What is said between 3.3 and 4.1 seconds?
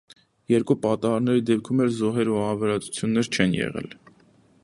չեն եղել։